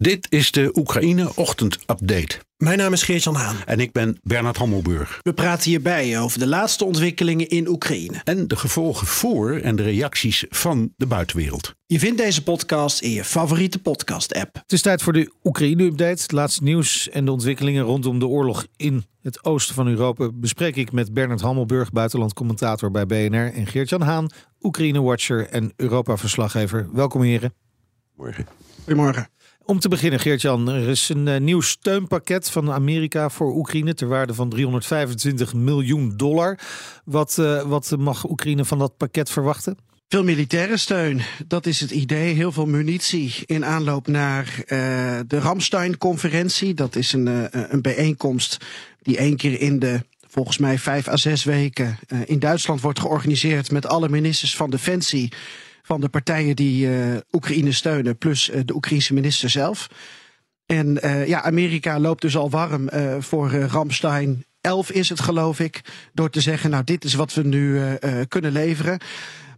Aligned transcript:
Dit 0.00 0.26
is 0.30 0.52
de 0.52 0.70
Oekraïne 0.74 1.36
Ochtend 1.36 1.78
Update. 1.86 2.38
Mijn 2.56 2.78
naam 2.78 2.92
is 2.92 3.02
Geert-Jan 3.02 3.34
Haan. 3.34 3.56
En 3.66 3.80
ik 3.80 3.92
ben 3.92 4.18
Bernard 4.22 4.56
Hammelburg. 4.56 5.18
We 5.22 5.32
praten 5.32 5.70
hierbij 5.70 6.20
over 6.20 6.38
de 6.38 6.46
laatste 6.46 6.84
ontwikkelingen 6.84 7.48
in 7.48 7.68
Oekraïne. 7.68 8.20
En 8.24 8.48
de 8.48 8.56
gevolgen 8.56 9.06
voor 9.06 9.56
en 9.56 9.76
de 9.76 9.82
reacties 9.82 10.44
van 10.48 10.92
de 10.96 11.06
buitenwereld. 11.06 11.74
Je 11.86 11.98
vindt 11.98 12.18
deze 12.18 12.42
podcast 12.42 13.00
in 13.00 13.10
je 13.10 13.24
favoriete 13.24 13.78
podcast-app. 13.78 14.54
Het 14.54 14.72
is 14.72 14.82
tijd 14.82 15.02
voor 15.02 15.12
de 15.12 15.32
Oekraïne-update. 15.44 16.22
Het 16.22 16.32
laatste 16.32 16.62
nieuws 16.62 17.08
en 17.08 17.24
de 17.24 17.32
ontwikkelingen 17.32 17.84
rondom 17.84 18.18
de 18.18 18.26
oorlog 18.26 18.66
in 18.76 19.04
het 19.22 19.44
oosten 19.44 19.74
van 19.74 19.86
Europa 19.86 20.30
bespreek 20.32 20.76
ik 20.76 20.92
met 20.92 21.14
Bernard 21.14 21.40
Hammelburg, 21.40 21.92
buitenlandcommentator 21.92 22.90
bij 22.90 23.06
BNR, 23.06 23.52
en 23.52 23.66
Geert-Jan 23.66 24.02
Haan, 24.02 24.26
Oekraïne-watcher 24.60 25.48
en 25.48 25.72
Europa-verslaggever. 25.76 26.88
Welkom 26.92 27.22
heren. 27.22 27.54
Morgen. 28.16 28.46
Goedemorgen. 28.84 29.28
Om 29.70 29.78
te 29.78 29.88
beginnen, 29.88 30.20
Geert-Jan, 30.20 30.68
er 30.68 30.88
is 30.88 31.08
een 31.08 31.26
uh, 31.26 31.36
nieuw 31.36 31.60
steunpakket 31.60 32.50
van 32.50 32.70
Amerika 32.70 33.28
voor 33.28 33.54
Oekraïne 33.56 33.94
ter 33.94 34.08
waarde 34.08 34.34
van 34.34 34.48
325 34.48 35.54
miljoen 35.54 36.16
dollar. 36.16 36.58
Wat, 37.04 37.36
uh, 37.40 37.62
wat 37.62 37.94
mag 37.98 38.30
Oekraïne 38.30 38.64
van 38.64 38.78
dat 38.78 38.96
pakket 38.96 39.30
verwachten? 39.30 39.78
Veel 40.08 40.24
militaire 40.24 40.76
steun, 40.76 41.20
dat 41.46 41.66
is 41.66 41.80
het 41.80 41.90
idee. 41.90 42.34
Heel 42.34 42.52
veel 42.52 42.66
munitie 42.66 43.34
in 43.46 43.64
aanloop 43.64 44.06
naar 44.06 44.44
uh, 44.44 44.66
de 45.26 45.38
Ramstein-conferentie. 45.38 46.74
Dat 46.74 46.96
is 46.96 47.12
een, 47.12 47.26
een 47.72 47.82
bijeenkomst 47.82 48.56
die 49.02 49.16
één 49.16 49.36
keer 49.36 49.60
in 49.60 49.78
de 49.78 50.00
volgens 50.28 50.58
mij 50.58 50.78
vijf 50.78 51.08
à 51.08 51.16
zes 51.16 51.44
weken 51.44 51.98
in 52.24 52.38
Duitsland 52.38 52.80
wordt 52.80 53.00
georganiseerd 53.00 53.70
met 53.70 53.86
alle 53.86 54.08
ministers 54.08 54.56
van 54.56 54.70
Defensie 54.70 55.32
van 55.90 56.00
de 56.00 56.08
partijen 56.08 56.56
die 56.56 56.86
uh, 56.86 57.16
Oekraïne 57.32 57.72
steunen, 57.72 58.18
plus 58.18 58.50
uh, 58.50 58.60
de 58.64 58.74
Oekraïnse 58.74 59.14
minister 59.14 59.50
zelf. 59.50 59.88
En 60.66 60.98
uh, 61.04 61.26
ja, 61.26 61.42
Amerika 61.42 62.00
loopt 62.00 62.22
dus 62.22 62.36
al 62.36 62.50
warm 62.50 62.88
voor 63.18 63.50
Ramstein 63.50 64.44
11 64.60 64.90
is 64.90 65.08
het 65.08 65.20
geloof 65.20 65.60
ik, 65.60 65.80
door 66.12 66.30
te 66.30 66.40
zeggen, 66.40 66.70
nou 66.70 66.84
dit 66.84 67.04
is 67.04 67.14
wat 67.14 67.34
we 67.34 67.42
nu 67.42 67.80
kunnen 68.28 68.52
leveren. 68.52 69.00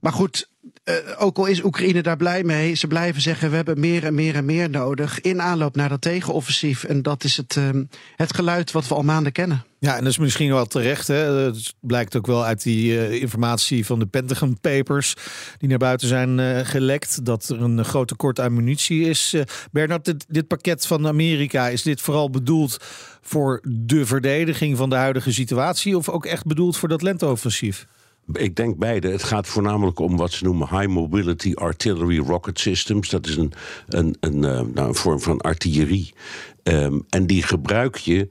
Maar 0.01 0.13
goed, 0.13 0.49
uh, 0.85 0.95
ook 1.19 1.39
al 1.39 1.47
is 1.47 1.65
Oekraïne 1.65 2.03
daar 2.03 2.17
blij 2.17 2.45
mee, 2.45 2.75
ze 2.75 2.87
blijven 2.87 3.23
zeggen 3.23 3.51
we 3.51 3.57
hebben 3.57 3.81
meer 3.81 4.05
en 4.05 4.15
meer 4.15 4.35
en 4.35 4.45
meer 4.45 4.71
nodig 4.71 5.21
in 5.21 5.43
aanloop 5.43 5.77
naar 5.77 5.89
dat 5.89 6.01
tegenoffensief. 6.01 6.85
En 6.85 7.03
dat 7.03 7.25
is 7.25 7.37
het, 7.37 7.57
uh, 7.57 7.69
het 8.17 8.35
geluid 8.35 8.73
wat 8.73 8.89
we 8.89 8.95
al 8.95 9.03
maanden 9.03 9.33
kennen. 9.33 9.65
Ja, 9.79 9.97
en 9.97 10.03
dat 10.03 10.13
is 10.13 10.19
misschien 10.19 10.53
wel 10.53 10.67
terecht. 10.67 11.09
Hè? 11.09 11.51
Blijkt 11.81 12.17
ook 12.17 12.27
wel 12.27 12.45
uit 12.45 12.63
die 12.63 12.93
uh, 12.93 13.13
informatie 13.13 13.87
van 13.87 13.99
de 13.99 14.07
Pentagon 14.07 14.59
Papers 14.61 15.15
die 15.59 15.69
naar 15.69 15.79
buiten 15.79 16.09
zijn 16.09 16.67
gelekt, 16.67 17.25
dat 17.25 17.49
er 17.49 17.63
een 17.63 17.85
groot 17.85 18.09
tekort 18.09 18.41
aan 18.41 18.55
munitie 18.55 19.09
is. 19.09 19.35
Bernard, 19.73 20.05
dit, 20.05 20.25
dit 20.29 20.47
pakket 20.47 20.87
van 20.87 21.07
Amerika, 21.07 21.69
is 21.69 21.83
dit 21.83 22.01
vooral 22.01 22.31
bedoeld 22.31 22.77
voor 23.21 23.61
de 23.69 24.07
verdediging 24.07 24.77
van 24.77 24.91
de 24.91 24.97
huidige 24.97 25.33
situatie 25.33 25.97
of 25.97 26.09
ook 26.09 26.27
echt 26.27 26.45
bedoeld 26.45 26.77
voor 26.77 26.89
dat 26.89 27.03
lenteoffensief? 27.03 27.87
Ik 28.33 28.57
denk 28.57 28.77
beide. 28.77 29.09
Het 29.09 29.23
gaat 29.23 29.47
voornamelijk 29.47 29.99
om 29.99 30.17
wat 30.17 30.33
ze 30.33 30.45
noemen 30.45 30.69
High 30.69 30.87
Mobility 30.89 31.53
Artillery 31.55 32.19
Rocket 32.19 32.59
Systems. 32.59 33.09
Dat 33.09 33.27
is 33.27 33.37
een, 33.37 33.53
een, 33.89 34.17
een, 34.21 34.39
nou, 34.39 34.75
een 34.75 34.95
vorm 34.95 35.21
van 35.21 35.41
artillerie. 35.41 36.15
Um, 36.63 37.05
en 37.09 37.27
die 37.27 37.43
gebruik 37.43 37.97
je 37.97 38.29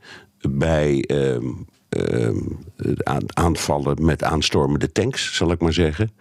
bij 0.49 1.05
um, 1.07 1.65
um, 1.89 2.59
aanvallen 3.33 4.05
met 4.05 4.23
aanstormende 4.23 4.91
tanks, 4.91 5.35
zal 5.35 5.51
ik 5.51 5.61
maar 5.61 5.73
zeggen. 5.73 6.11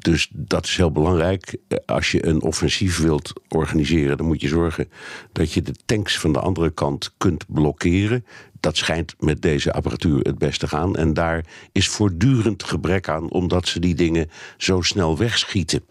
Dus 0.00 0.28
dat 0.32 0.64
is 0.64 0.76
heel 0.76 0.92
belangrijk. 0.92 1.56
Als 1.86 2.10
je 2.10 2.26
een 2.26 2.42
offensief 2.42 2.98
wilt 2.98 3.32
organiseren, 3.48 4.16
dan 4.16 4.26
moet 4.26 4.40
je 4.40 4.48
zorgen 4.48 4.88
dat 5.32 5.52
je 5.52 5.62
de 5.62 5.74
tanks 5.86 6.18
van 6.18 6.32
de 6.32 6.40
andere 6.40 6.70
kant 6.70 7.14
kunt 7.16 7.44
blokkeren. 7.48 8.24
Dat 8.60 8.76
schijnt 8.76 9.14
met 9.18 9.42
deze 9.42 9.72
apparatuur 9.72 10.20
het 10.20 10.38
beste 10.38 10.58
te 10.58 10.68
gaan. 10.68 10.96
En 10.96 11.14
daar 11.14 11.44
is 11.72 11.88
voortdurend 11.88 12.62
gebrek 12.62 13.08
aan, 13.08 13.30
omdat 13.30 13.68
ze 13.68 13.80
die 13.80 13.94
dingen 13.94 14.30
zo 14.56 14.80
snel 14.80 15.18
wegschieten. 15.18 15.84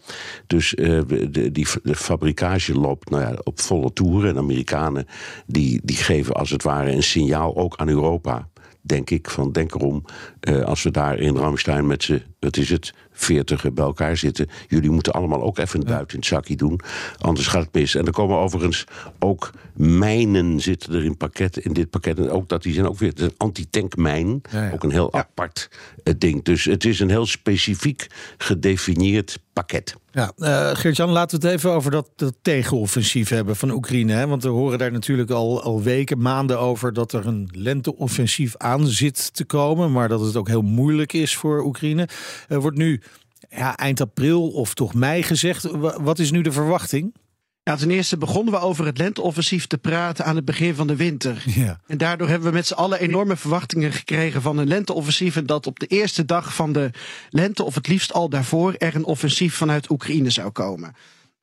Dus 0.46 0.74
uh, 0.74 1.00
de, 1.06 1.52
die, 1.52 1.66
de 1.82 1.96
fabrikage 1.96 2.74
loopt 2.74 3.10
nou 3.10 3.22
ja, 3.22 3.38
op 3.42 3.60
volle 3.60 3.92
toeren. 3.92 4.30
En 4.30 4.38
Amerikanen 4.38 5.06
die, 5.46 5.80
die 5.84 5.96
geven 5.96 6.34
als 6.34 6.50
het 6.50 6.62
ware 6.62 6.90
een 6.90 7.02
signaal 7.02 7.56
ook 7.56 7.76
aan 7.76 7.88
Europa 7.88 8.48
denk 8.80 9.10
ik. 9.10 9.30
Van 9.30 9.52
denk 9.52 9.74
erom, 9.74 10.04
uh, 10.48 10.62
als 10.62 10.82
we 10.82 10.90
daar 10.90 11.18
in 11.18 11.36
Ramstein 11.36 11.86
met 11.86 12.02
z'n, 12.02 12.22
wat 12.40 12.56
is 12.56 12.70
het, 12.70 12.92
veertig 13.12 13.72
bij 13.72 13.84
elkaar 13.84 14.16
zitten. 14.16 14.48
Jullie 14.68 14.90
moeten 14.90 15.12
allemaal 15.12 15.42
ook 15.42 15.58
even 15.58 15.80
een 15.80 15.86
duit 15.86 16.12
in 16.12 16.18
het 16.18 16.28
zakje 16.28 16.56
doen. 16.56 16.80
Anders 17.18 17.46
gaat 17.46 17.62
het 17.62 17.72
mis. 17.72 17.94
En 17.94 18.06
er 18.06 18.12
komen 18.12 18.38
overigens 18.38 18.84
ook 19.18 19.50
mijnen 19.74 20.60
zitten 20.60 20.94
er 20.94 21.04
in, 21.04 21.16
pakket, 21.16 21.56
in 21.56 21.72
dit 21.72 21.90
pakket. 21.90 22.18
En 22.18 22.30
ook 22.30 22.48
dat 22.48 22.62
die 22.62 22.74
zijn 22.74 22.88
ook 22.88 22.98
weer 22.98 23.12
een 23.14 23.34
anti-tankmijn. 23.36 24.42
Ja, 24.50 24.64
ja. 24.64 24.72
Ook 24.72 24.82
een 24.82 24.90
heel 24.90 25.08
ja. 25.12 25.18
apart 25.18 25.68
uh, 26.04 26.14
ding. 26.18 26.44
Dus 26.44 26.64
het 26.64 26.84
is 26.84 27.00
een 27.00 27.10
heel 27.10 27.26
specifiek 27.26 28.06
gedefinieerd 28.38 29.38
pakket. 29.52 29.96
Ja, 30.12 30.32
uh, 30.36 30.70
Geert-Jan, 30.74 31.10
laten 31.10 31.40
we 31.40 31.46
het 31.46 31.56
even 31.56 31.70
over 31.70 31.90
dat, 31.90 32.08
dat 32.16 32.34
tegenoffensief 32.42 33.28
hebben 33.28 33.56
van 33.56 33.70
Oekraïne. 33.70 34.12
Hè? 34.12 34.26
Want 34.26 34.42
we 34.42 34.48
horen 34.48 34.78
daar 34.78 34.92
natuurlijk 34.92 35.30
al, 35.30 35.62
al 35.62 35.82
weken, 35.82 36.20
maanden 36.20 36.58
over 36.58 36.92
dat 36.92 37.12
er 37.12 37.26
een 37.26 37.48
lenteoffensief 37.52 38.56
aan 38.56 38.86
zit 38.86 39.34
te 39.34 39.44
komen. 39.44 39.92
Maar 39.92 40.08
dat 40.08 40.20
het 40.20 40.36
ook 40.36 40.48
heel 40.48 40.62
moeilijk 40.62 41.12
is 41.12 41.36
voor 41.36 41.64
Oekraïne. 41.64 42.08
Er 42.48 42.60
wordt 42.60 42.76
nu 42.76 43.00
ja, 43.48 43.76
eind 43.76 44.00
april 44.00 44.48
of 44.48 44.74
toch 44.74 44.94
mei 44.94 45.22
gezegd. 45.22 45.66
Wat 46.00 46.18
is 46.18 46.30
nu 46.30 46.42
de 46.42 46.52
verwachting? 46.52 47.14
Ja, 47.62 47.76
ten 47.76 47.90
eerste 47.90 48.16
begonnen 48.16 48.52
we 48.52 48.60
over 48.60 48.86
het 48.86 48.98
lenteoffensief 48.98 49.66
te 49.66 49.78
praten 49.78 50.24
aan 50.24 50.36
het 50.36 50.44
begin 50.44 50.74
van 50.74 50.86
de 50.86 50.96
winter. 50.96 51.42
Ja. 51.46 51.80
En 51.86 51.98
daardoor 51.98 52.28
hebben 52.28 52.48
we 52.48 52.54
met 52.54 52.66
z'n 52.66 52.74
allen 52.74 53.00
enorme 53.00 53.36
verwachtingen 53.36 53.92
gekregen 53.92 54.42
van 54.42 54.58
een 54.58 54.68
lenteoffensief. 54.68 55.36
En 55.36 55.46
dat 55.46 55.66
op 55.66 55.78
de 55.78 55.86
eerste 55.86 56.24
dag 56.24 56.54
van 56.54 56.72
de 56.72 56.90
lente, 57.28 57.64
of 57.64 57.74
het 57.74 57.88
liefst 57.88 58.12
al 58.12 58.28
daarvoor, 58.28 58.74
er 58.74 58.94
een 58.94 59.04
offensief 59.04 59.54
vanuit 59.54 59.90
Oekraïne 59.90 60.30
zou 60.30 60.50
komen. 60.50 60.94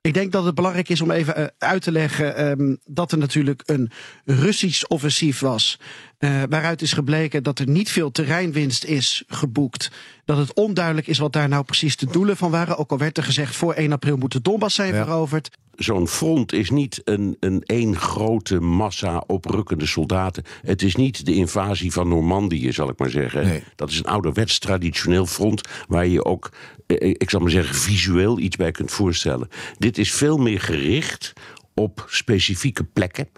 Ik 0.02 0.14
denk 0.14 0.32
dat 0.32 0.46
het 0.46 0.56
belangrijk 0.56 0.90
is 0.90 1.02
om 1.02 1.12
even 1.12 1.40
uh, 1.40 1.46
uit 1.58 1.82
te 1.82 1.92
leggen 1.92 2.48
um, 2.50 2.78
dat 2.86 3.12
er 3.12 3.18
natuurlijk 3.18 3.64
een 3.66 3.92
Russisch 4.26 4.84
offensief 4.84 5.40
was. 5.40 5.80
Uh, 6.20 6.44
waaruit 6.50 6.82
is 6.82 6.94
gebleken 6.94 7.44
dat 7.44 7.60
er 7.60 7.68
niet 7.68 7.90
veel 7.90 8.12
terreinwinst 8.12 8.84
is 8.84 9.24
geboekt. 9.28 9.92
Dat 10.26 10.38
het 10.38 10.54
onduidelijk 10.54 11.08
is 11.08 11.18
wat 11.18 11.34
daar 11.34 11.50
nou 11.50 11.64
precies 11.64 11.98
de 11.98 12.06
doelen 12.06 12.38
van 12.38 12.52
waren. 12.52 12.78
Ook 12.78 12.92
al 12.92 12.98
werd 12.98 13.18
er 13.18 13.24
gezegd 13.24 13.56
voor 13.56 13.74
1 13.74 13.92
april 13.92 14.18
moet 14.18 14.32
de 14.32 14.42
Donbass 14.42 14.76
zijn 14.76 14.94
ja. 14.94 15.04
veroverd. 15.04 15.50
Zo'n 15.76 16.08
front 16.08 16.54
is 16.54 16.70
niet 16.70 17.02
een, 17.04 17.38
een 17.40 17.64
één 17.66 17.96
grote 17.96 18.60
massa 18.60 19.24
oprukkende 19.28 19.86
soldaten. 19.86 20.44
Het 20.62 20.82
is 20.82 20.96
niet 20.96 21.26
de 21.26 21.34
invasie 21.34 21.92
van 21.92 22.08
Normandië, 22.08 22.72
zal 22.72 22.90
ik 22.90 23.00
maar 23.00 23.10
zeggen. 23.10 23.46
Nee. 23.46 23.64
Dat 23.76 23.90
is 23.90 23.98
een 23.98 24.06
ouderwets 24.06 24.60
traditioneel 24.60 25.26
front 25.26 25.62
waar 25.88 26.08
je 26.08 26.26
ook, 26.26 26.52
ik 26.98 27.30
zal 27.30 27.40
maar 27.40 27.52
zeggen, 27.52 27.76
visueel 27.76 28.40
iets 28.40 28.56
bij 28.56 28.72
kunt 28.72 28.92
voorstellen. 28.92 29.50
Dit 29.78 29.98
is 29.98 30.14
veel 30.14 30.38
meer 30.38 30.62
gericht 30.62 31.34
op 31.80 32.06
specifieke 32.08 32.84
plekken. 32.84 33.30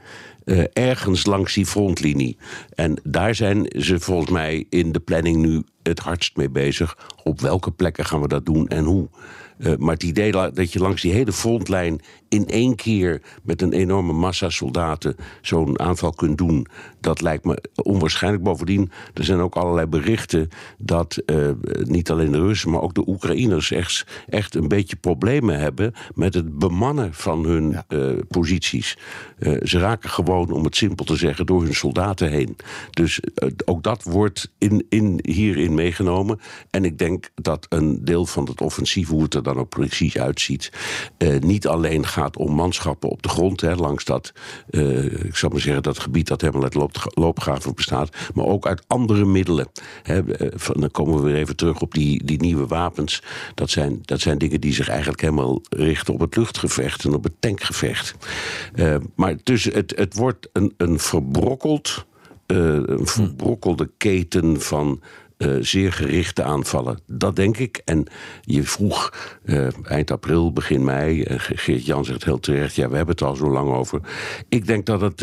Uh, 0.45 0.63
ergens 0.73 1.25
langs 1.25 1.53
die 1.53 1.65
frontlinie. 1.65 2.37
En 2.75 2.99
daar 3.03 3.35
zijn 3.35 3.65
ze 3.77 3.99
volgens 3.99 4.31
mij 4.31 4.65
in 4.69 4.91
de 4.91 4.99
planning 4.99 5.37
nu 5.37 5.63
het 5.83 5.99
hardst 5.99 6.35
mee 6.35 6.49
bezig. 6.49 6.97
Op 7.23 7.41
welke 7.41 7.71
plekken 7.71 8.05
gaan 8.05 8.21
we 8.21 8.27
dat 8.27 8.45
doen 8.45 8.67
en 8.67 8.83
hoe? 8.83 9.09
Uh, 9.59 9.75
maar 9.77 9.93
het 9.93 10.03
idee 10.03 10.31
dat 10.31 10.73
je 10.73 10.79
langs 10.79 11.01
die 11.01 11.13
hele 11.13 11.31
frontlijn 11.31 12.01
in 12.29 12.47
één 12.47 12.75
keer 12.75 13.21
met 13.43 13.61
een 13.61 13.73
enorme 13.73 14.13
massa 14.13 14.49
soldaten 14.49 15.15
zo'n 15.41 15.79
aanval 15.79 16.11
kunt 16.11 16.37
doen, 16.37 16.67
dat 16.99 17.21
lijkt 17.21 17.43
me 17.45 17.63
onwaarschijnlijk. 17.83 18.43
Bovendien, 18.43 18.91
er 19.13 19.23
zijn 19.23 19.39
ook 19.39 19.55
allerlei 19.55 19.87
berichten 19.87 20.49
dat 20.77 21.21
uh, 21.25 21.49
niet 21.83 22.11
alleen 22.11 22.31
de 22.31 22.39
Russen, 22.39 22.69
maar 22.71 22.81
ook 22.81 22.93
de 22.93 23.07
Oekraïners 23.07 23.71
echt, 23.71 24.05
echt 24.27 24.55
een 24.55 24.67
beetje 24.67 24.95
problemen 24.95 25.59
hebben 25.59 25.93
met 26.15 26.33
het 26.33 26.59
bemannen 26.59 27.13
van 27.13 27.45
hun 27.45 27.69
ja. 27.71 27.85
uh, 27.87 28.11
posities. 28.27 28.97
ze 29.61 29.79
raken 29.79 30.09
gewoon, 30.09 30.51
om 30.51 30.63
het 30.63 30.75
simpel 30.75 31.05
te 31.05 31.15
zeggen, 31.15 31.45
door 31.45 31.63
hun 31.63 31.75
soldaten 31.75 32.29
heen. 32.29 32.55
Dus 32.89 33.19
ook 33.65 33.83
dat 33.83 34.03
wordt 34.03 34.51
in, 34.57 34.85
in, 34.89 35.19
hier 35.21 35.57
in 35.57 35.69
in 35.69 35.75
meegenomen. 35.75 36.39
En 36.69 36.85
ik 36.85 36.97
denk 36.97 37.29
dat 37.35 37.65
een 37.69 38.05
deel 38.05 38.25
van 38.25 38.45
het 38.45 38.61
offensief, 38.61 39.07
hoe 39.07 39.23
het 39.23 39.33
er 39.33 39.43
dan 39.53 39.59
ook 39.59 39.69
precies 39.69 40.17
uitziet, 40.17 40.71
eh, 41.17 41.39
niet 41.39 41.67
alleen 41.67 42.05
gaat 42.05 42.37
om 42.37 42.51
manschappen 42.51 43.09
op 43.09 43.21
de 43.21 43.29
grond, 43.29 43.61
hè, 43.61 43.75
langs 43.75 44.05
dat, 44.05 44.33
eh, 44.69 45.23
ik 45.23 45.35
zal 45.35 45.49
maar 45.49 45.59
zeggen, 45.59 45.83
dat 45.83 45.99
gebied 45.99 46.27
dat 46.27 46.41
helemaal 46.41 46.63
uit 46.63 46.73
loop, 46.73 47.11
loopgraven 47.13 47.75
bestaat, 47.75 48.15
maar 48.33 48.45
ook 48.45 48.67
uit 48.67 48.83
andere 48.87 49.25
middelen. 49.25 49.67
Hè, 50.03 50.33
eh, 50.33 50.47
van, 50.55 50.75
dan 50.79 50.91
komen 50.91 51.15
we 51.15 51.21
weer 51.21 51.35
even 51.35 51.55
terug 51.55 51.81
op 51.81 51.93
die, 51.93 52.23
die 52.23 52.39
nieuwe 52.41 52.67
wapens. 52.67 53.23
Dat 53.55 53.69
zijn, 53.69 53.99
dat 54.01 54.19
zijn 54.19 54.37
dingen 54.37 54.61
die 54.61 54.73
zich 54.73 54.89
eigenlijk 54.89 55.21
helemaal 55.21 55.61
richten 55.69 56.13
op 56.13 56.19
het 56.19 56.35
luchtgevecht 56.35 57.05
en 57.05 57.13
op 57.13 57.23
het 57.23 57.33
tankgevecht. 57.39 58.15
Uh, 58.75 58.95
maar 59.15 59.35
dus 59.43 59.63
het, 59.63 59.93
het 59.95 60.15
wordt 60.15 60.49
een, 60.53 60.73
een 60.77 60.99
verbrokkeld. 60.99 62.05
Uh, 62.47 62.57
een 62.85 63.07
verbrokkelde 63.07 63.89
keten 63.97 64.61
van 64.61 65.01
uh, 65.39 65.57
zeer 65.59 65.93
gerichte 65.93 66.43
aanvallen. 66.43 66.99
Dat 67.07 67.35
denk 67.35 67.57
ik. 67.57 67.81
En 67.85 68.05
je 68.41 68.63
vroeg 68.63 69.13
uh, 69.43 69.67
eind 69.83 70.11
april, 70.11 70.53
begin 70.53 70.83
mei. 70.83 71.23
Uh, 71.23 71.35
Geert 71.37 71.85
Jan 71.85 72.05
zegt 72.05 72.23
heel 72.23 72.39
terecht: 72.39 72.75
ja, 72.75 72.89
we 72.89 72.95
hebben 72.95 73.15
het 73.15 73.23
al 73.23 73.35
zo 73.35 73.51
lang 73.51 73.71
over. 73.71 73.99
Ik 74.49 74.67
denk 74.67 74.85
dat 74.85 75.01
het 75.01 75.21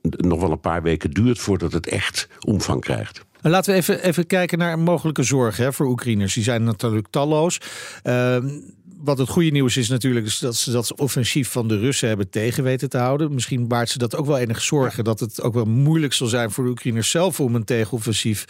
nog 0.00 0.40
wel 0.40 0.50
een 0.50 0.60
paar 0.60 0.82
weken 0.82 1.10
duurt 1.10 1.38
voordat 1.38 1.72
het 1.72 1.88
echt 1.88 2.28
omvang 2.40 2.80
krijgt. 2.80 3.26
Laten 3.40 3.72
we 3.72 3.78
even, 3.78 4.02
even 4.02 4.26
kijken 4.26 4.58
naar 4.58 4.78
mogelijke 4.78 5.22
zorgen 5.22 5.64
hè, 5.64 5.72
voor 5.72 5.86
Oekraïners. 5.86 6.34
Die 6.34 6.42
zijn 6.42 6.64
natuurlijk 6.64 7.06
talloos. 7.10 7.60
Wat 9.00 9.18
het 9.18 9.28
goede 9.28 9.50
nieuws 9.50 9.76
is 9.76 9.88
natuurlijk 9.88 10.26
is 10.26 10.38
dat 10.38 10.56
ze 10.56 10.70
dat 10.70 10.94
offensief 10.94 11.48
van 11.50 11.68
de 11.68 11.78
Russen 11.78 12.08
hebben 12.08 12.30
tegen 12.30 12.64
weten 12.64 12.88
te 12.88 12.98
houden. 12.98 13.34
Misschien 13.34 13.68
baart 13.68 13.88
ze 13.88 13.98
dat 13.98 14.16
ook 14.16 14.26
wel 14.26 14.38
enige 14.38 14.60
zorgen 14.60 15.04
dat 15.04 15.20
het 15.20 15.42
ook 15.42 15.54
wel 15.54 15.64
moeilijk 15.64 16.12
zal 16.12 16.26
zijn 16.26 16.50
voor 16.50 16.64
de 16.64 16.70
Oekraïners 16.70 17.10
zelf 17.10 17.40
om 17.40 17.54
een 17.54 17.64
tegenoffensief 17.64 18.44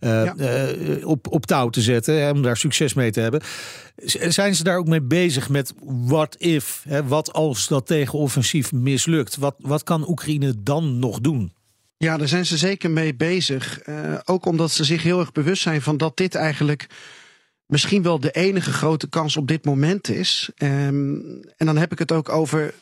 uh, 0.00 0.30
uh, 0.36 1.06
op, 1.06 1.26
op 1.32 1.46
touw 1.46 1.68
te 1.68 1.80
zetten. 1.80 2.22
Hè, 2.22 2.30
om 2.30 2.42
daar 2.42 2.56
succes 2.56 2.94
mee 2.94 3.10
te 3.10 3.20
hebben. 3.20 3.42
Zijn 4.28 4.54
ze 4.54 4.64
daar 4.64 4.78
ook 4.78 4.88
mee 4.88 5.02
bezig 5.02 5.48
met 5.48 5.74
what 5.84 6.36
if? 6.38 6.82
Hè, 6.88 7.04
wat 7.06 7.32
als 7.32 7.68
dat 7.68 7.86
tegenoffensief 7.86 8.72
mislukt? 8.72 9.36
Wat, 9.36 9.54
wat 9.58 9.82
kan 9.82 10.08
Oekraïne 10.08 10.54
dan 10.62 10.98
nog 10.98 11.20
doen? 11.20 11.52
Ja, 11.96 12.16
daar 12.16 12.28
zijn 12.28 12.46
ze 12.46 12.56
zeker 12.56 12.90
mee 12.90 13.14
bezig. 13.14 13.86
Uh, 13.86 14.18
ook 14.24 14.46
omdat 14.46 14.70
ze 14.70 14.84
zich 14.84 15.02
heel 15.02 15.20
erg 15.20 15.32
bewust 15.32 15.62
zijn 15.62 15.82
van 15.82 15.96
dat 15.96 16.16
dit 16.16 16.34
eigenlijk 16.34 16.86
misschien 17.66 18.02
wel 18.02 18.20
de 18.20 18.30
enige 18.30 18.72
grote 18.72 19.08
kans 19.08 19.36
op 19.36 19.48
dit 19.48 19.64
moment 19.64 20.08
is. 20.08 20.50
Um, 20.58 21.40
en 21.56 21.66
dan 21.66 21.76
heb 21.76 21.92
ik 21.92 21.98
het 21.98 22.12
ook 22.12 22.28
over 22.28 22.74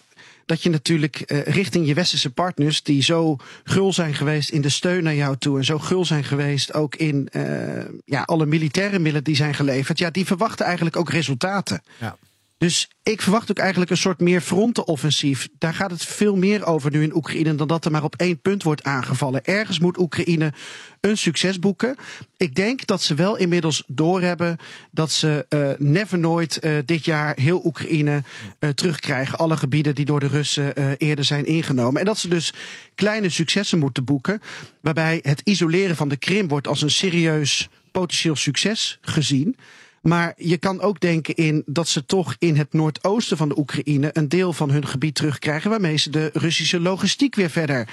dat 0.46 0.62
je 0.62 0.70
natuurlijk 0.70 1.22
uh, 1.26 1.42
richting 1.42 1.86
je 1.86 1.94
westerse 1.94 2.30
partners, 2.30 2.82
die 2.82 3.02
zo 3.02 3.36
gul 3.64 3.92
zijn 3.92 4.14
geweest 4.14 4.50
in 4.50 4.60
de 4.60 4.68
steun 4.68 5.02
naar 5.02 5.14
jou 5.14 5.36
toe 5.36 5.58
en 5.58 5.64
zo 5.64 5.78
gul 5.78 6.04
zijn 6.04 6.24
geweest 6.24 6.74
ook 6.74 6.94
in 6.94 7.28
uh, 7.32 7.84
ja, 8.04 8.22
alle 8.22 8.46
militaire 8.46 8.98
middelen 8.98 9.24
die 9.24 9.36
zijn 9.36 9.54
geleverd, 9.54 9.98
ja, 9.98 10.10
die 10.10 10.26
verwachten 10.26 10.66
eigenlijk 10.66 10.96
ook 10.96 11.10
resultaten. 11.10 11.82
Ja. 12.00 12.16
Dus 12.62 12.88
ik 13.02 13.22
verwacht 13.22 13.50
ook 13.50 13.58
eigenlijk 13.58 13.90
een 13.90 13.96
soort 13.96 14.20
meer 14.20 14.40
frontenoffensief. 14.40 15.48
Daar 15.58 15.74
gaat 15.74 15.90
het 15.90 16.04
veel 16.04 16.36
meer 16.36 16.66
over 16.66 16.90
nu 16.90 17.02
in 17.02 17.14
Oekraïne 17.16 17.54
dan 17.54 17.68
dat 17.68 17.84
er 17.84 17.90
maar 17.90 18.04
op 18.04 18.16
één 18.16 18.40
punt 18.40 18.62
wordt 18.62 18.82
aangevallen. 18.82 19.44
Ergens 19.44 19.78
moet 19.78 19.98
Oekraïne 19.98 20.52
een 21.00 21.18
succes 21.18 21.58
boeken. 21.58 21.96
Ik 22.36 22.54
denk 22.54 22.86
dat 22.86 23.02
ze 23.02 23.14
wel 23.14 23.36
inmiddels 23.36 23.82
doorhebben 23.86 24.56
dat 24.90 25.10
ze 25.10 25.46
uh, 25.48 25.88
never 25.88 26.18
nooit 26.18 26.64
uh, 26.64 26.78
dit 26.84 27.04
jaar 27.04 27.36
heel 27.40 27.60
Oekraïne 27.64 28.22
uh, 28.60 28.70
terugkrijgen. 28.70 29.38
Alle 29.38 29.56
gebieden 29.56 29.94
die 29.94 30.04
door 30.04 30.20
de 30.20 30.28
Russen 30.28 30.96
eerder 30.96 31.24
zijn 31.24 31.46
ingenomen. 31.46 32.00
En 32.00 32.06
dat 32.06 32.18
ze 32.18 32.28
dus 32.28 32.52
kleine 32.94 33.28
successen 33.28 33.78
moeten 33.78 34.04
boeken. 34.04 34.42
Waarbij 34.80 35.18
het 35.22 35.40
isoleren 35.44 35.96
van 35.96 36.08
de 36.08 36.16
Krim 36.16 36.48
wordt 36.48 36.68
als 36.68 36.82
een 36.82 36.90
serieus 36.90 37.68
potentieel 37.92 38.36
succes 38.36 38.98
gezien. 39.00 39.56
Maar 40.02 40.34
je 40.36 40.56
kan 40.56 40.80
ook 40.80 41.00
denken 41.00 41.34
in 41.34 41.62
dat 41.66 41.88
ze 41.88 42.04
toch 42.04 42.36
in 42.38 42.56
het 42.56 42.72
noordoosten 42.72 43.36
van 43.36 43.48
de 43.48 43.58
Oekraïne 43.58 44.10
een 44.12 44.28
deel 44.28 44.52
van 44.52 44.70
hun 44.70 44.86
gebied 44.86 45.14
terugkrijgen, 45.14 45.70
waarmee 45.70 45.96
ze 45.96 46.10
de 46.10 46.30
Russische 46.32 46.80
logistiek 46.80 47.34
weer 47.34 47.50
verder 47.50 47.88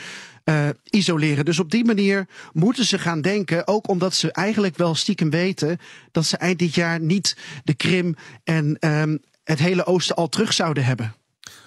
uh, 0.46 0.70
isoleren. 0.84 1.46
Dus 1.46 1.60
op 1.60 1.72
die 1.72 1.86
manier 1.86 2.28
moeten 2.54 2.86
ze 2.86 3.00
gaan 3.00 3.22
denken, 3.22 3.68
ook 3.68 3.88
omdat 3.88 4.14
ze 4.14 4.32
eigenlijk 4.32 4.78
wel 4.78 4.96
stiekem 4.96 5.30
weten 5.30 5.78
dat 6.12 6.26
ze 6.26 6.38
eind 6.38 6.60
dit 6.60 6.76
jaar 6.76 7.00
niet 7.00 7.38
de 7.64 7.74
Krim 7.74 8.16
en 8.44 8.78
um, 8.80 9.20
het 9.44 9.60
hele 9.60 9.86
oosten 9.86 10.16
al 10.16 10.30
terug 10.30 10.54
zouden 10.54 10.86
hebben. 10.86 11.14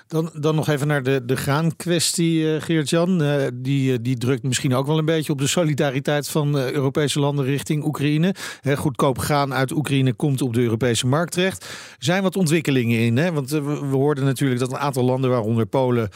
Dan, 0.06 0.30
dan 0.34 0.54
nog 0.54 0.68
even 0.68 0.86
naar 0.86 1.02
de, 1.02 1.24
de 1.24 1.36
graankwestie, 1.36 2.40
uh, 2.40 2.60
Geert-Jan. 2.60 3.22
Uh, 3.22 3.46
die, 3.54 3.92
uh, 3.92 3.98
die 4.02 4.16
drukt 4.16 4.42
misschien 4.42 4.74
ook 4.74 4.86
wel 4.86 4.98
een 4.98 5.04
beetje 5.04 5.32
op 5.32 5.38
de 5.38 5.46
solidariteit 5.46 6.28
van 6.28 6.58
Europese 6.58 7.20
landen 7.20 7.44
richting 7.44 7.84
Oekraïne. 7.84 8.34
Goedkoop 8.76 9.18
graan 9.18 9.54
uit 9.54 9.72
Oekraïne 9.72 10.12
komt 10.12 10.42
op 10.42 10.54
de 10.54 10.60
Europese 10.60 11.06
markt 11.06 11.32
terecht. 11.32 11.64
Er 11.64 12.04
zijn 12.04 12.22
wat 12.22 12.36
ontwikkelingen 12.36 12.98
in. 12.98 13.16
Hè? 13.16 13.32
Want 13.32 13.50
we, 13.50 13.60
we 13.60 13.96
hoorden 13.96 14.24
natuurlijk 14.24 14.60
dat 14.60 14.72
een 14.72 14.78
aantal 14.78 15.04
landen, 15.04 15.30
waaronder 15.30 15.66
Polen, 15.66 16.08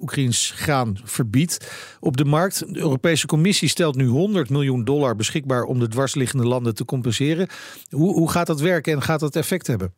Oekraïns 0.00 0.52
graan 0.56 0.96
verbiedt 1.04 1.70
op 2.00 2.16
de 2.16 2.24
markt. 2.24 2.74
De 2.74 2.78
Europese 2.78 3.26
Commissie 3.26 3.68
stelt 3.68 3.96
nu 3.96 4.06
100 4.06 4.50
miljoen 4.50 4.84
dollar 4.84 5.16
beschikbaar 5.16 5.64
om 5.64 5.78
de 5.78 5.88
dwarsliggende 5.88 6.46
landen 6.46 6.74
te 6.74 6.84
compenseren. 6.84 7.48
Hoe, 7.90 8.12
hoe 8.12 8.30
gaat 8.30 8.46
dat 8.46 8.60
werken 8.60 8.92
en 8.92 9.02
gaat 9.02 9.20
dat 9.20 9.36
effect 9.36 9.66
hebben? 9.66 9.92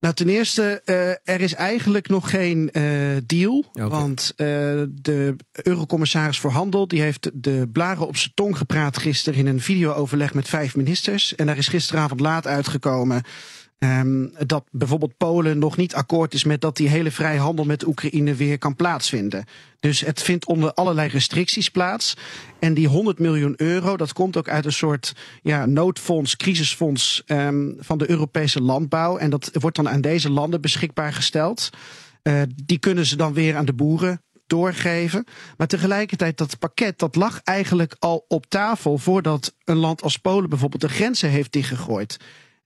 Nou, 0.00 0.14
ten 0.14 0.28
eerste, 0.28 0.82
uh, 0.84 1.34
er 1.34 1.40
is 1.40 1.54
eigenlijk 1.54 2.08
nog 2.08 2.30
geen 2.30 2.70
uh, 2.72 3.16
deal. 3.26 3.64
Okay. 3.72 3.88
Want 3.88 4.32
uh, 4.36 4.46
de 4.92 5.36
eurocommissaris 5.52 6.38
voor 6.38 6.50
Handel 6.50 6.88
die 6.88 7.00
heeft 7.00 7.30
de 7.34 7.68
blaren 7.72 8.06
op 8.06 8.16
zijn 8.16 8.32
tong 8.34 8.56
gepraat 8.56 8.98
gisteren 8.98 9.38
in 9.38 9.46
een 9.46 9.60
videooverleg 9.60 10.34
met 10.34 10.48
vijf 10.48 10.76
ministers. 10.76 11.34
En 11.34 11.46
daar 11.46 11.56
is 11.56 11.68
gisteravond 11.68 12.20
laat 12.20 12.46
uitgekomen 12.46 13.22
Um, 13.78 14.32
dat 14.46 14.64
bijvoorbeeld 14.70 15.16
Polen 15.16 15.58
nog 15.58 15.76
niet 15.76 15.94
akkoord 15.94 16.34
is 16.34 16.44
met 16.44 16.60
dat 16.60 16.76
die 16.76 16.88
hele 16.88 17.10
vrije 17.10 17.38
handel 17.38 17.64
met 17.64 17.86
Oekraïne 17.86 18.34
weer 18.34 18.58
kan 18.58 18.76
plaatsvinden. 18.76 19.44
Dus 19.80 20.00
het 20.00 20.22
vindt 20.22 20.46
onder 20.46 20.72
allerlei 20.72 21.08
restricties 21.08 21.68
plaats. 21.68 22.16
En 22.58 22.74
die 22.74 22.88
100 22.88 23.18
miljoen 23.18 23.54
euro, 23.56 23.96
dat 23.96 24.12
komt 24.12 24.36
ook 24.36 24.48
uit 24.48 24.64
een 24.64 24.72
soort 24.72 25.14
ja, 25.42 25.66
noodfonds, 25.66 26.36
crisisfonds 26.36 27.22
um, 27.26 27.76
van 27.78 27.98
de 27.98 28.10
Europese 28.10 28.62
landbouw. 28.62 29.16
En 29.16 29.30
dat 29.30 29.50
wordt 29.52 29.76
dan 29.76 29.88
aan 29.88 30.00
deze 30.00 30.30
landen 30.30 30.60
beschikbaar 30.60 31.12
gesteld. 31.12 31.70
Uh, 32.22 32.42
die 32.64 32.78
kunnen 32.78 33.06
ze 33.06 33.16
dan 33.16 33.32
weer 33.32 33.56
aan 33.56 33.64
de 33.64 33.74
boeren 33.74 34.22
doorgeven. 34.46 35.24
Maar 35.56 35.66
tegelijkertijd, 35.66 36.38
dat 36.38 36.58
pakket, 36.58 36.98
dat 36.98 37.16
lag 37.16 37.40
eigenlijk 37.44 37.96
al 37.98 38.24
op 38.28 38.46
tafel 38.46 38.98
voordat 38.98 39.54
een 39.64 39.76
land 39.76 40.02
als 40.02 40.16
Polen 40.16 40.48
bijvoorbeeld 40.48 40.82
de 40.82 40.88
grenzen 40.88 41.30
heeft 41.30 41.52
dichtgegooid. 41.52 42.16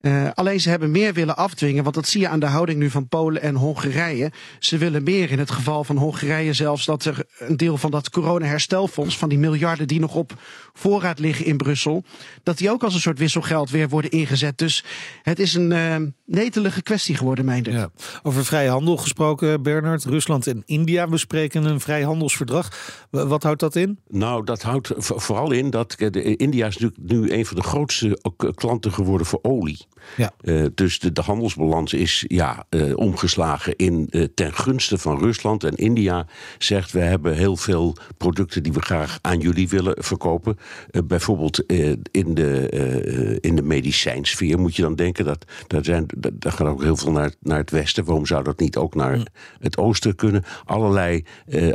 Uh, 0.00 0.28
alleen 0.34 0.60
ze 0.60 0.68
hebben 0.68 0.90
meer 0.90 1.12
willen 1.12 1.36
afdwingen, 1.36 1.82
want 1.82 1.94
dat 1.94 2.08
zie 2.08 2.20
je 2.20 2.28
aan 2.28 2.40
de 2.40 2.46
houding 2.46 2.78
nu 2.78 2.90
van 2.90 3.08
Polen 3.08 3.42
en 3.42 3.54
Hongarije. 3.54 4.32
Ze 4.58 4.78
willen 4.78 5.02
meer 5.02 5.30
in 5.30 5.38
het 5.38 5.50
geval 5.50 5.84
van 5.84 5.96
Hongarije 5.96 6.52
zelfs 6.52 6.84
dat 6.84 7.04
er 7.04 7.24
een 7.38 7.56
deel 7.56 7.76
van 7.76 7.90
dat 7.90 8.10
corona-herstelfonds, 8.10 9.18
van 9.18 9.28
die 9.28 9.38
miljarden 9.38 9.88
die 9.88 10.00
nog 10.00 10.14
op 10.14 10.32
voorraad 10.72 11.18
liggen 11.18 11.44
in 11.44 11.56
Brussel, 11.56 12.04
dat 12.42 12.58
die 12.58 12.70
ook 12.70 12.82
als 12.82 12.94
een 12.94 13.00
soort 13.00 13.18
wisselgeld 13.18 13.70
weer 13.70 13.88
worden 13.88 14.10
ingezet. 14.10 14.58
Dus 14.58 14.84
het 15.22 15.38
is 15.38 15.54
een 15.54 15.70
uh, 15.70 15.96
netelige 16.26 16.82
kwestie 16.82 17.16
geworden, 17.16 17.44
mijnde. 17.44 17.70
Ja. 17.70 17.90
Over 18.22 18.44
vrije 18.44 18.68
handel 18.68 18.96
gesproken, 18.96 19.62
Bernard. 19.62 20.04
Rusland 20.04 20.46
en 20.46 20.62
India 20.66 21.06
bespreken 21.06 21.64
een 21.64 21.80
vrijhandelsverdrag. 21.80 22.96
Wat 23.10 23.42
houdt 23.42 23.60
dat 23.60 23.76
in? 23.76 23.98
Nou, 24.08 24.44
dat 24.44 24.62
houdt 24.62 24.92
vooral 24.96 25.50
in 25.50 25.70
dat 25.70 25.94
de, 25.98 26.36
India 26.36 26.66
is 26.66 26.78
natuurlijk 26.78 27.12
nu 27.12 27.32
een 27.32 27.46
van 27.46 27.56
de 27.56 27.62
grootste 27.62 28.20
klanten 28.54 28.92
geworden 28.92 29.26
voor 29.26 29.38
olie. 29.42 29.88
Ja. 30.16 30.32
Uh, 30.42 30.66
dus 30.74 30.98
de, 30.98 31.12
de, 31.12 31.20
handelsbalans 31.20 31.92
is 31.92 32.24
ja, 32.28 32.66
uh, 32.70 32.96
omgeslagen 32.96 33.76
in 33.76 34.06
uh, 34.10 34.26
ten 34.34 34.54
gunste 34.54 34.98
van 34.98 35.18
Rusland. 35.18 35.64
En 35.64 35.74
India 35.74 36.26
zegt: 36.58 36.92
we 36.92 37.00
hebben 37.00 37.34
heel 37.34 37.56
veel 37.56 37.96
producten 38.16 38.62
die 38.62 38.72
we 38.72 38.82
graag 38.82 39.18
aan 39.20 39.38
jullie 39.38 39.68
willen 39.68 39.94
verkopen. 40.04 40.58
bijvoorbeeld 41.04 41.64
in, 42.10 42.34
de, 42.34 43.38
in 43.40 43.56
de 43.56 43.62
medicijnsfeer 43.62 44.58
moet 44.58 44.76
je 44.76 44.82
dan 44.82 44.94
denken. 44.94 45.24
Dat, 45.24 45.44
dat, 45.66 45.84
zijn, 45.84 46.06
dat, 46.16 46.40
dat 46.40 46.52
gaat 46.52 46.68
ook 46.68 46.82
heel 46.82 46.96
veel 46.96 47.12
naar, 47.12 47.32
naar 47.40 47.58
het 47.58 47.70
westen. 47.70 48.04
Waarom 48.04 48.26
zou 48.26 48.44
dat 48.44 48.60
niet 48.60 48.76
ook 48.76 48.94
naar 48.94 49.26
het 49.60 49.78
oosten 49.78 50.14
kunnen? 50.14 50.44
Allerlei 50.64 51.24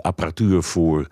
apparatuur 0.01 0.63
voor 0.63 1.07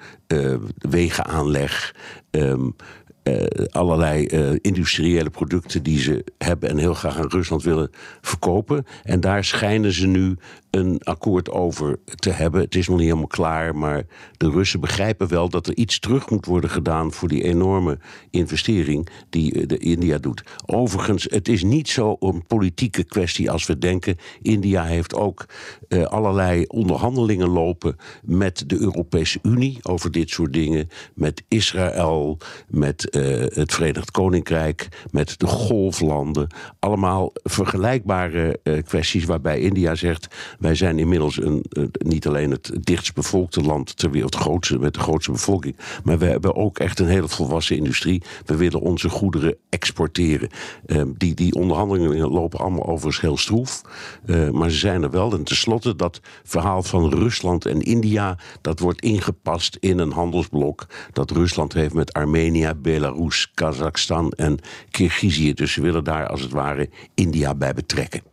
wegenaanleg. 0.78 1.96
Um, 2.32 2.76
uh, 3.24 3.44
allerlei 3.70 4.28
uh, 4.32 4.56
industriële 4.62 5.30
producten 5.30 5.84
die 5.84 6.00
ze 6.00 6.24
hebben 6.38 6.70
en 6.70 6.78
heel 6.78 6.94
graag 6.94 7.18
aan 7.18 7.30
Rusland 7.30 7.64
willen 7.64 7.90
verkopen. 8.22 8.86
En 9.04 9.20
daar 9.20 9.44
schijnen 9.44 9.92
ze 9.92 10.08
nu 10.08 10.36
een 10.76 11.02
akkoord 11.04 11.50
over 11.52 12.00
te 12.16 12.30
hebben. 12.30 12.62
Het 12.62 12.76
is 12.76 12.88
nog 12.88 12.98
niet 12.98 13.06
helemaal 13.06 13.28
klaar, 13.28 13.76
maar 13.76 14.06
de 14.38 14.50
Russen 14.50 14.80
begrijpen 14.80 15.28
wel 15.28 15.50
dat 15.50 15.68
er 15.68 15.76
iets 15.76 16.00
terug 16.00 16.30
moet 16.30 16.46
worden 16.46 16.70
gedaan 16.70 17.12
voor 17.12 17.28
die 17.28 17.44
enorme 17.44 18.00
investering 18.30 19.08
die 19.30 19.54
eh, 19.54 19.68
de 19.68 19.78
India 19.78 20.18
doet. 20.18 20.44
Overigens, 20.66 21.28
het 21.30 21.48
is 21.48 21.64
niet 21.64 21.90
zo 21.90 22.16
een 22.20 22.46
politieke 22.48 23.04
kwestie 23.04 23.52
als 23.52 23.66
we 23.66 23.78
denken. 23.78 24.18
India 24.42 24.84
heeft 24.84 25.16
ook 25.16 25.46
uh, 25.90 26.04
allerlei 26.04 26.66
onderhandelingen 26.68 27.50
lopen 27.50 27.96
met 28.24 28.64
de 28.68 28.80
Europese 28.80 29.40
Unie 29.42 29.78
over 29.82 30.12
dit 30.12 30.30
soort 30.30 30.54
dingen, 30.54 30.90
met 31.14 31.44
Israël, 31.48 32.38
met 32.68 33.16
uh, 33.16 33.24
het 33.40 33.74
Verenigd 33.74 34.12
Koninkrijk, 34.12 34.88
met 35.12 35.40
de 35.40 35.48
golflanden. 35.48 36.48
Allemaal 36.80 37.32
vergelijkbare 37.34 38.60
kwesties 38.86 39.26
waarbij 39.26 39.60
India 39.60 39.96
zegt 39.96 40.28
wij 40.64 40.76
zijn 40.76 41.00
inmiddels 41.00 41.42
een, 41.42 41.66
niet 41.92 42.28
alleen 42.28 42.52
het 42.52 42.72
dichtst 42.82 43.14
bevolkte 43.14 43.62
land 43.62 43.98
ter 43.98 44.12
wereld, 44.12 44.32
met 44.80 44.94
de 44.94 45.00
grootste 45.00 45.32
bevolking, 45.32 45.76
maar 46.04 46.18
we 46.18 46.26
hebben 46.26 46.56
ook 46.56 46.80
echt 46.80 47.00
een 47.00 47.08
hele 47.08 47.28
volwassen 47.28 47.78
industrie. 47.78 48.22
We 48.46 48.56
willen 48.56 48.82
onze 48.82 49.10
goederen 49.10 49.56
exporteren. 49.70 50.50
Uh, 50.86 51.02
die, 51.18 51.34
die 51.34 51.54
onderhandelingen 51.54 52.30
lopen 52.30 52.60
allemaal 52.60 52.86
overigens 52.86 53.22
heel 53.22 53.38
stroef, 53.38 53.82
uh, 54.26 54.50
maar 54.50 54.70
ze 54.70 54.78
zijn 54.78 55.04
er 55.04 55.12
wel. 55.12 55.34
En 55.34 55.44
tenslotte 55.44 55.96
dat 55.96 56.22
verhaal 56.44 56.84
van 56.84 57.10
Rusland 57.10 57.66
en 57.66 57.82
India, 57.82 58.38
dat 58.62 58.80
wordt 58.80 59.02
ingepast 59.02 59.78
in 59.80 60.00
een 60.00 60.12
handelsblok 60.12 60.86
dat 61.12 61.32
Rusland 61.32 61.74
heeft 61.74 61.94
met 61.94 62.14
Armenië, 62.14 62.72
Belarus, 62.78 63.52
Kazachstan 63.54 64.32
en 64.32 64.60
Kirgizië. 64.92 65.54
Dus 65.54 65.74
ze 65.74 65.82
willen 65.82 66.04
daar 66.04 66.28
als 66.28 66.42
het 66.42 66.52
ware 66.52 66.90
India 67.14 67.56
bij 67.56 67.74
betrekken. 67.74 68.33